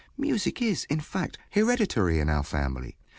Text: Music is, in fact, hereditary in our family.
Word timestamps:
Music 0.17 0.63
is, 0.63 0.85
in 0.85 0.99
fact, 0.99 1.37
hereditary 1.51 2.17
in 2.17 2.27
our 2.27 2.41
family. 2.41 2.97